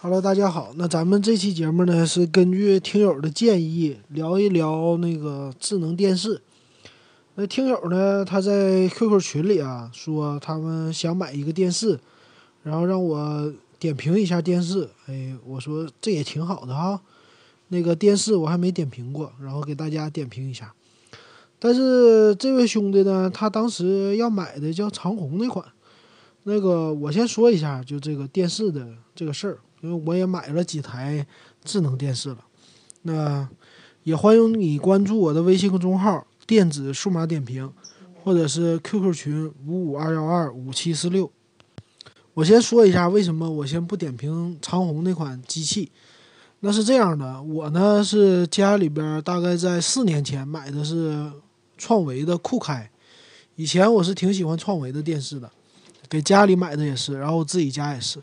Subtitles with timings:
[0.00, 0.72] Hello，大家好。
[0.76, 6.40] 那咱们这期节目呢，是根据听友的建议聊一聊那个智能电视。
[7.34, 11.98] 那听友呢，他在 QQ 群里啊说他们想买一个电视，
[12.62, 14.88] 然后让我点评一下电视。
[15.08, 17.00] 哎，我说这也挺好的哈。
[17.66, 20.72] 那个电视我还没点评过，然后给大家点评一下。
[21.58, 25.64] 但是这位兄弟呢，他当时要买的叫长虹那款。
[26.44, 28.86] 那个我先说一下，就这个电视的
[29.16, 29.58] 这个事儿。
[29.80, 31.26] 因为我也买了几台
[31.64, 32.38] 智能电视了，
[33.02, 33.48] 那
[34.02, 37.72] 也欢迎你关注我的微信公众号“电子数码点评”，
[38.24, 41.30] 或者是 QQ 群五五二幺二五七四六。
[42.34, 45.90] 我先说一下为什么我先不点评长虹那款机器。
[46.60, 51.30] 那是这样的，我呢是家里边大概在四年前买的是
[51.76, 52.90] 创维的酷开，
[53.54, 55.48] 以前我是挺喜欢创维的电视的，
[56.08, 58.20] 给家里买的也是，然后我自己家也是。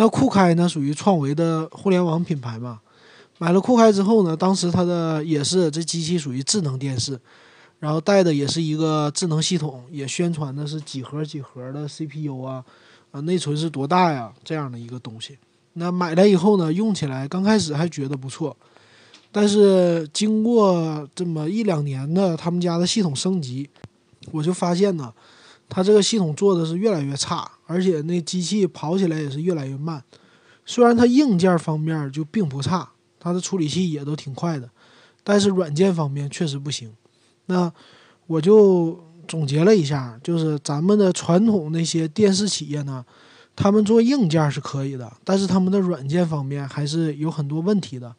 [0.00, 2.78] 那酷开呢，属于创维的互联网品牌嘛？
[3.38, 7.18] 买了酷开之后呢，当时它的也是这机器属于智能电视，
[7.80, 12.64] 然后带的也是一个智能系统，也宣传的是几核几核的 CPU 啊，
[13.10, 14.32] 啊内存是多大呀？
[14.44, 15.36] 这样的一个东西。
[15.72, 18.56] 那买来以后呢，用起来刚开始还觉得不错，
[19.32, 23.68] 但是经过这么一两年的他们家的系统升级，
[24.30, 25.12] 我就发现呢。
[25.68, 30.02] 它这个系统做的是越来越差，而且那机器跑起来也是越来越慢。
[30.64, 32.88] 虽然它硬件方面就并不差，
[33.20, 34.68] 它的处理器也都挺快的，
[35.22, 36.90] 但是软件方面确实不行。
[37.46, 37.70] 那
[38.26, 43.04] 我就总结了一下，就是咱们的传统那些电视企业呢，
[43.54, 48.14] 他们做硬件是可以的，但是他们的软件方面还是有很多问题的，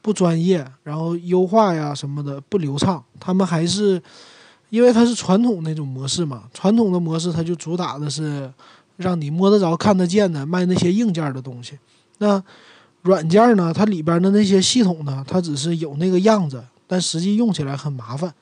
[0.00, 4.02] 不专业，然后优化呀什么的不流畅，他们还是。
[4.70, 8.52] 因为它是传统那种模式嘛，传统的模式它就主打的是
[8.98, 11.78] 让你摸得着、看得见的卖那些硬件的东西。
[12.18, 12.42] 那
[13.02, 18.34] 软件呢，它里边的那些系统呢，它只是有那个样子，但实际用起来很麻烦。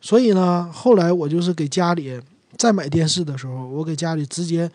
[0.00, 2.20] 所以呢，后来我就是给家里
[2.56, 4.70] 再买电视的时候，我给家里直接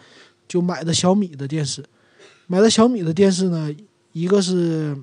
[0.48, 1.82] 就买的小米的电视。
[2.48, 3.74] 买的小米的电视呢，
[4.12, 4.98] 一个是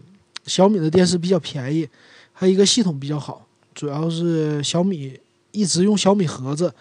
[0.45, 1.89] 小米的电视比较便宜，
[2.35, 5.19] 还有一个系统比较好，主要是小米。
[5.51, 6.73] 一直用小米盒子，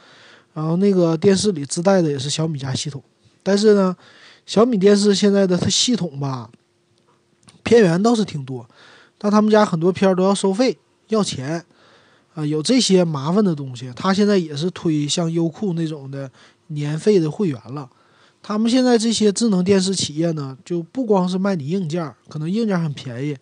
[0.53, 3.01] 然后那个电视里自带的也是小米家系统，
[3.43, 3.95] 但是呢，
[4.45, 6.49] 小米电视现在的它系统吧，
[7.63, 8.67] 片源倒是挺多，
[9.17, 11.63] 但他们家很多片都要收费要钱，
[12.33, 13.91] 啊，有这些麻烦的东西。
[13.95, 16.29] 他现在也是推像优酷那种的
[16.67, 17.89] 年费的会员了。
[18.41, 23.37] 他们现在这些智能电视企业呢，就不光是卖你硬件，可能硬件很便宜，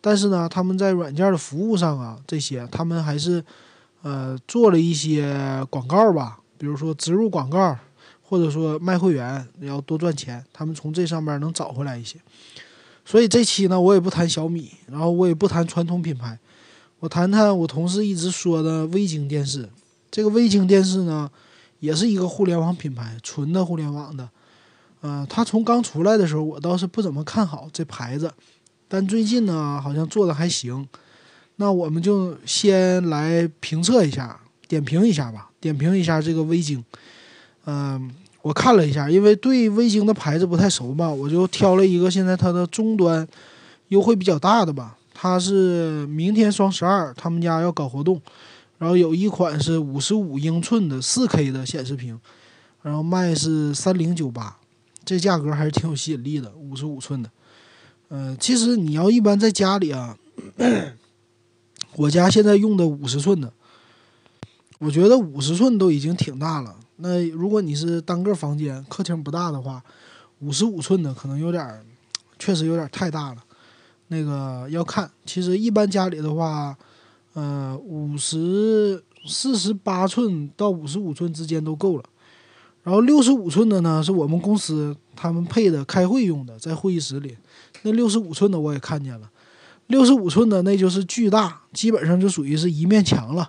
[0.00, 3.44] 但是呢，他们在软件的服务上啊，这些他们还是。
[4.02, 7.76] 呃，做了一些广告吧，比如说植入广告，
[8.22, 12.18] 或者说卖会员要多赚钱，他们从这上面能找回来一些。
[13.04, 16.38] 所以这期呢，我也不谈小米，然后我也不谈传统品牌，
[17.00, 19.68] 我谈谈我同事一直说的微晶电视。
[20.10, 21.30] 这个微晶电视呢，
[21.80, 24.28] 也是一个互联网品牌，纯的互联网的。
[25.00, 28.32] 呃，它从刚出来的时候，我倒是不怎么看好这牌子，
[28.86, 30.86] 但最近呢，好像做的还行。
[31.60, 35.44] 那我们就先来评测一下，点评一下吧。
[35.60, 36.84] 点评一下这个微晶，
[37.66, 38.08] 嗯，
[38.42, 43.26] 我看了一下，因为对微晶的牌子不太熟嘛，我就挑了一个现在它的终端
[43.88, 44.96] 优惠比较大的吧。
[45.12, 48.22] 它是明天双十二，他们家要搞活动，
[48.78, 52.16] 然后有一款是五十五英寸的四 K 的显示屏，
[52.82, 54.56] 然后卖是三零九八，
[55.04, 57.28] 这价格还是挺有吸引力的，五十五寸的。
[58.10, 60.16] 嗯，其实你要一般在家里啊。
[61.98, 63.52] 我家现在用的五十寸的，
[64.78, 66.76] 我觉得五十寸都已经挺大了。
[66.98, 69.82] 那如果你是单个房间，客厅不大的话，
[70.38, 71.84] 五十五寸的可能有点，
[72.38, 73.38] 确实有点太大了。
[74.06, 76.76] 那个要看，其实一般家里的话，
[77.32, 82.04] 呃，五十四十八寸到五十五寸之间都够了。
[82.84, 87.36] 然后六十五寸的呢，是我们公司他们配的开会用的，在会议室里。
[87.82, 89.28] 那六十五寸的我也看见了。
[89.88, 93.48] 六十五寸的那就是巨大，基本上就属于是一面墙了，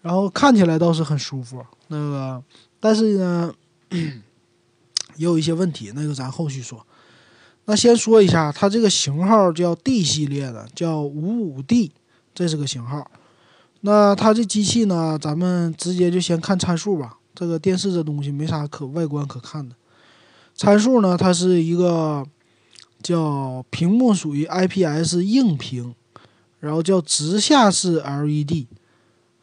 [0.00, 1.64] 然后看起来倒是很舒服。
[1.88, 2.42] 那个，
[2.80, 3.54] 但是呢，
[3.90, 4.10] 也
[5.16, 6.86] 有一些问题，那个咱后续说。
[7.66, 11.92] 那先说一下，它这个型号叫 D 系列的，叫五五 D，
[12.34, 13.10] 这是个型号。
[13.82, 17.18] 那它这机器呢，咱们直接就先看参数吧。
[17.34, 19.76] 这个电视这东西没啥可外观可看的，
[20.54, 22.26] 参数呢，它是一个。
[23.02, 25.94] 叫屏幕属于 IPS 硬屏，
[26.60, 28.66] 然后叫直下式 LED，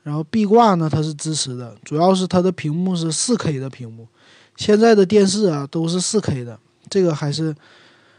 [0.04, 4.08] 然后壁挂呢它是支持的，主要是它的屏幕是 4K 的屏幕，
[4.56, 6.60] 现在的电视啊都是 4K 的，
[6.90, 7.56] 这个还是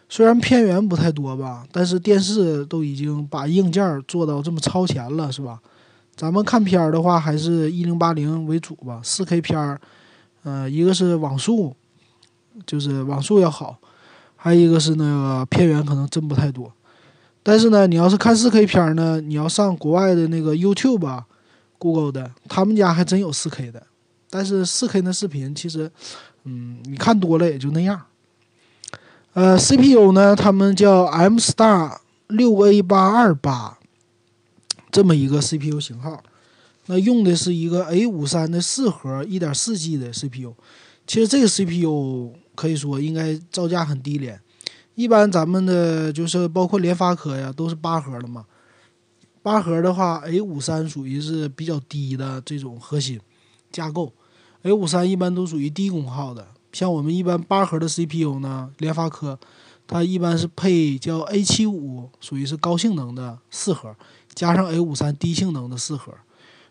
[0.09, 5.61] 虽然片源不太多吧，但是电视都已经把硬件做到这么超前了，是吧？
[6.17, 9.03] 咱们看片儿的话，还是一零八零为主吧。
[9.05, 9.79] 四 K 片儿，
[10.45, 11.77] 呃，一个是网速，
[12.65, 13.77] 就是网速要好，
[14.37, 16.73] 还有一个是那个片源可能真不太多。
[17.43, 21.27] 但是呢，你要是看四 K 片儿呢，你要上国外的那个 YouTube 吧
[21.79, 23.87] ，Google 的，他们家还真有四 K 的。
[24.29, 25.91] 但是四 K 的视频其实，
[26.45, 28.03] 嗯，你看多了也就那样。
[29.35, 33.79] 呃，CPU 呢，他们叫 M Star 六 A 八二八，
[34.91, 36.23] 这么一个 CPU 型号。
[36.87, 40.55] 那用的是一个 A 五三的四核一点四 G 的 CPU。
[41.07, 44.41] 其实这个 CPU 可以说应该造价很低廉。
[44.97, 48.47] 一般咱们的就是包括联发科呀，都是八核的嘛。
[49.43, 53.21] 八核的话，A 五三属于是比较低的这种核心
[53.71, 54.13] 架构。
[54.63, 56.49] A 五三一般都属于低功耗的。
[56.73, 59.39] 像我们一般八核的 CPU 呢，联发科，
[59.87, 63.95] 它一般是配叫 A 七五，属于是高性能的四核，
[64.35, 66.13] 加上 A 五三低性能的四核，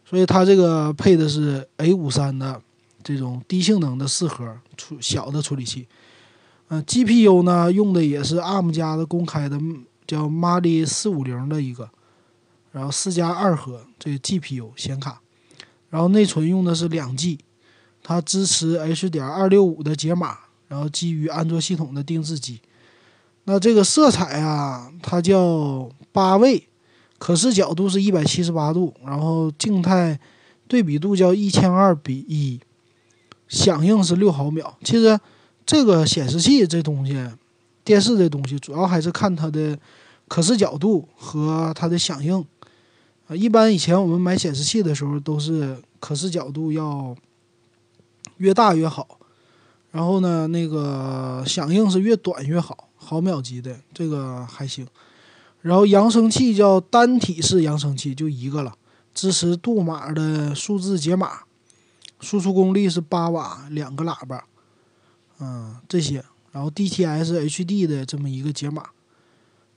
[0.04, 2.62] 所以它这个配的是 A 五三的
[3.06, 5.88] 这种低性能的四核处小的处理器。
[6.70, 9.58] 嗯，GPU 呢用的也是 ARM 家的公开的
[10.08, 11.88] 叫 Mali 四五零的一个，
[12.72, 15.22] 然后四加二核这个 GPU 显卡，
[15.92, 17.38] 然后内存用的是两 G。
[18.08, 20.38] 它支持 H 点二六五的解码，
[20.68, 22.62] 然后基于安卓系统的定制机。
[23.46, 26.68] 那这个色彩啊，它叫八位，
[27.18, 30.20] 可视角度是一百七十八度，然后静态
[30.68, 32.60] 对比度叫一千二比一，
[33.48, 34.78] 响应是六毫秒。
[34.84, 35.20] 其实
[35.66, 37.18] 这个显示器这东西，
[37.84, 39.78] 电视这东西主要还是看它的
[40.28, 42.44] 可视角度和它的响应
[43.28, 43.36] 啊。
[43.36, 47.16] 一般以前我们买显示器的时候，都是可视角度要。
[48.38, 49.18] 越大越好，
[49.92, 54.86] 然后呢，那个响应是越短越好，毫秒级的这个还行。
[55.62, 58.76] 然后扬声器叫单体式扬声器，就一个了，
[59.14, 61.44] 支持杜马的数字解码，
[62.20, 64.46] 输出功率是八瓦，两个喇叭，
[65.40, 66.24] 嗯，这些。
[66.52, 68.90] 然后 DTS HD 的这么一个解码，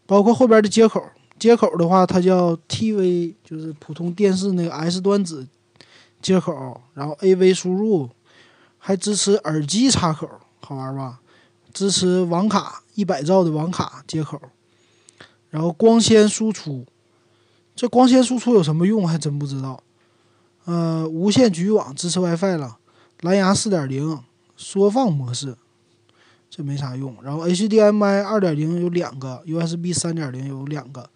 [0.07, 1.03] 包括后边的接口，
[1.39, 5.47] 接口的话它叫 TV，就是普通电视那个 S 端子
[6.23, 8.11] 接口，然后 AV 输入。
[8.81, 10.31] 还支持耳机插口，
[10.61, 11.19] 好玩吧？
[11.75, 14.41] 支持网卡一百兆的网卡接口，
[15.51, 16.87] 然后光纤输出，
[17.75, 19.07] 这光纤输出有什么用？
[19.07, 19.83] 还真不知道。
[20.69, 22.77] 呃，无线局域网支持 WiFi 了，
[23.23, 24.21] 蓝牙四点零
[24.55, 25.57] 缩放模式，
[26.51, 27.17] 这没啥用。
[27.23, 31.09] 然后 HDMI 二点零有两个，USB 三点零有两个，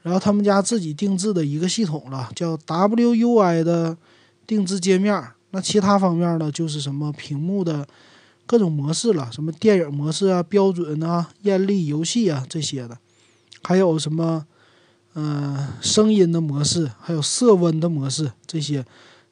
[0.00, 3.98] 然后他们家自己定制的一个系统了，叫 WUI 的
[4.46, 5.22] 定制界面。
[5.50, 7.86] 那其他方面呢，就是什么屏幕的
[8.46, 12.96] 各种模式了，什么电影模式啊、标准啊、艳丽游戏啊这些的，
[13.62, 14.46] 还有什么
[15.14, 18.84] 嗯声音的模式，还有色温的模式这些，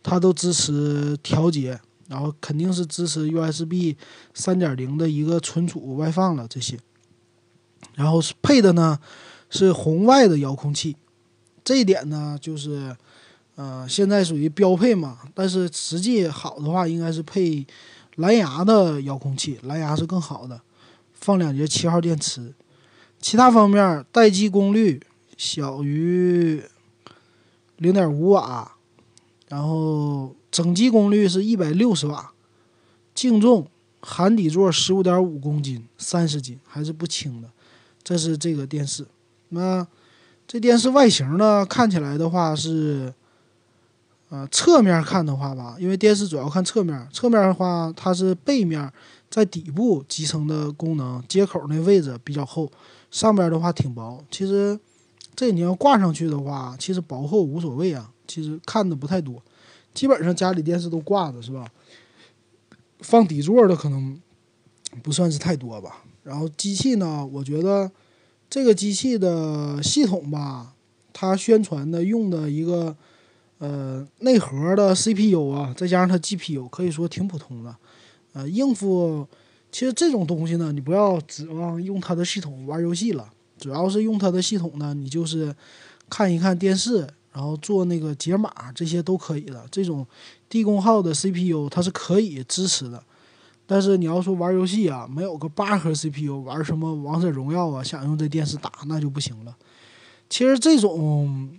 [0.03, 3.97] 它都支持调节，然后肯定是支持 USB
[4.35, 6.79] 三点零的一个存储外放了这些，
[7.95, 8.99] 然后是配的呢
[9.51, 10.97] 是红外的遥控器，
[11.65, 12.97] 这一点呢就是。
[13.61, 17.67] 呃，现在属于标配嘛，但是实际好的话，应该是配
[18.15, 20.61] 蓝牙的遥控器，蓝牙是更好的，
[21.13, 22.55] 放两节七号电池。
[23.21, 25.02] 其他方面，待机功率
[25.38, 26.62] 小于
[27.78, 28.76] 零点五瓦，
[29.49, 32.33] 然后整机功率是一百六十瓦，
[33.14, 33.66] 净重
[34.00, 37.49] 含底座十五点五公斤，三十斤还是不轻的。
[38.04, 39.07] 这是这个电视。
[39.49, 39.87] 那
[40.47, 43.14] 这电视外形呢，看起来的话是。
[44.30, 48.92] 呃，侧面看的话吧，因为电视主要看侧面，侧面的话它是背面
[49.30, 52.71] 在底部集成的功能，接口那位置比较厚，
[53.11, 54.23] 上边的话挺薄。
[54.30, 54.78] 其实
[55.38, 59.40] 这你要挂上去的话，其实薄厚无所谓啊，其实看的不太多，
[59.95, 61.64] 基本上家里电视都挂着是吧？
[62.99, 64.21] 放底座的可能
[65.00, 66.02] 不算是太多吧。
[66.25, 67.88] 然后机器呢，我觉得
[68.50, 70.75] 这个机器的系统吧，
[71.12, 72.97] 它宣传的用的一个。
[73.61, 77.76] 呃，内核的 CPU 啊，再加上它 GPU，可以说挺普通的。
[78.33, 79.26] 呃，应付
[79.73, 83.28] 其实这种东西呢，你不要指望用它的系统玩游戏了，
[83.59, 85.55] 主要是用它的系统呢，你就是
[86.09, 89.67] 看一看电视，然后做那个解码，这些都可以的。
[89.71, 90.07] 这种
[90.49, 93.03] 低功耗的 CPU 它是可以支持的，
[93.67, 99.57] 但是你要说玩游戏啊，没有个八核 CPU 玩什么王者荣耀啊，想用这电视打那就不行了。
[100.31, 101.50] 其实这种。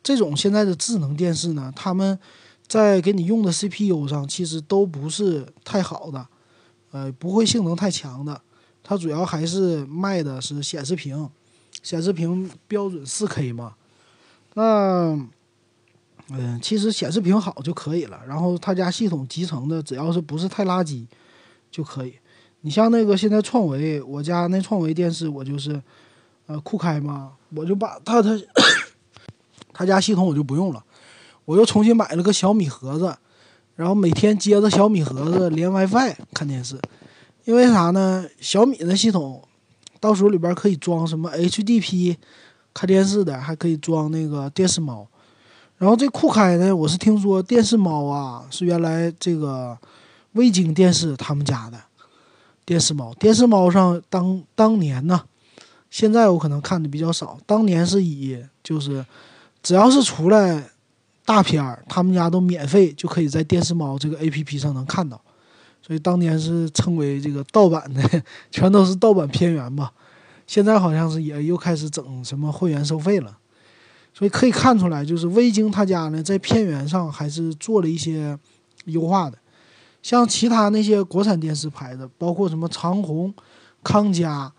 [0.00, 2.18] 这种现在的智能电视呢，他们
[2.66, 6.26] 在给你用的 CPU 上其实都不是太好的，
[6.92, 8.40] 呃，不会性能太强的。
[8.82, 11.28] 它主要还是卖的是显示屏，
[11.82, 13.74] 显示屏标准四 K 嘛。
[14.54, 15.18] 那，
[16.30, 18.20] 嗯，其实显示屏好就可以了。
[18.26, 21.06] 然后他家系统集成的，只要是不是太垃圾
[21.70, 22.14] 就可以。
[22.62, 25.80] 你像那个现在创维，我家那创维电视，我就是
[26.46, 28.30] 呃酷开嘛，我就把他他
[29.72, 30.84] 他家系统我就不用了，
[31.44, 33.16] 我又重新买了个小米盒子，
[33.76, 36.80] 然后每天接着小米盒子连 WiFi 看电视。
[37.44, 38.26] 因为啥呢？
[38.40, 39.47] 小米的系统
[40.00, 42.16] 到时候里边可以装什么 HDP。
[42.74, 45.04] 看电视的还可以装那个电视猫，
[45.78, 49.76] 然后这酷开呢，我是听说电视猫啊是原来这个
[50.32, 51.80] 微晶电视他们家的
[52.64, 55.20] 电视猫，电视猫上当当年呢，
[55.90, 59.04] 现在我可能看的比较少，当年是以就是
[59.60, 60.70] 只要是出来
[61.24, 65.20] 大片，他们家都免费就可以在电视猫这个 APP 上能看到，
[65.88, 69.90] 所以当年是称为这个盗版的， 全都是盗版片源吧。
[70.46, 73.38] 现在好像是也又开始整什么会员收费了，
[74.12, 78.38] 所以可以看出来，就是微晶他家呢在片源上还是做了一些
[78.84, 79.38] 优化的。
[80.02, 83.34] 像其他那些国产电视牌子，包括什么长虹、
[83.82, 84.52] 康佳、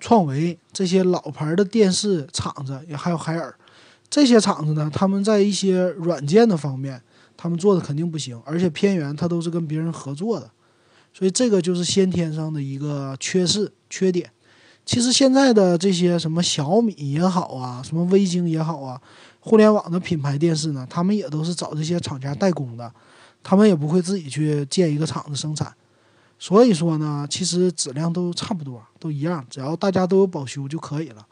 [0.00, 3.54] 创维这些老牌的电视厂子，也还有海尔
[4.10, 7.00] 这些厂子呢，他们在一些软件的方面，
[7.36, 10.48] 他们做的肯定不行，而且片源它都是跟别人合作的，
[11.14, 14.30] 所以这个就是先天上的一个缺失、缺点。
[14.84, 19.00] 其实现在的这些什么小米也好啊，什么微晶也好啊，
[19.40, 22.92] 互联网的品牌电视呢，他们也都是找这些厂家代工的，
[23.42, 25.72] 他们也不会自己去建一个厂子生产。
[26.38, 31.24] 所以说呢，其实质量都差不多，都一样，只要大家都有保修就可以了。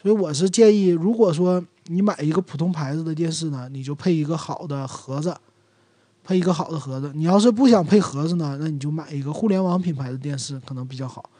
[0.00, 5.36] 所以我是建议，如果说你买一个普通牌子的电视呢，你就配一个好的盒子，
[6.26, 7.12] 配一个好的盒子。
[7.14, 11.30] 你要是不想配盒子呢，那你就买一个互联网品牌的电视，可能比较好。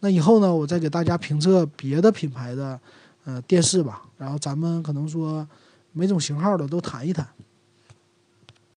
[0.00, 2.78] 那以后呢，我再给大家评测别的品牌的，
[3.24, 4.02] 呃，电视吧。
[4.18, 5.46] 然后咱们可能说
[5.92, 7.26] 每种型号的都谈一谈。